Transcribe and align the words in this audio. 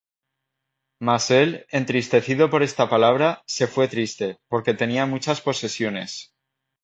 Mas 0.99 1.29
él, 1.29 1.67
entristecido 1.69 2.49
por 2.49 2.63
esta 2.63 2.89
palabra, 2.89 3.43
se 3.45 3.67
fué 3.67 3.87
triste, 3.87 4.39
porque 4.47 4.73
tenía 4.73 5.05
muchas 5.05 5.41
posesiones. 5.41 6.33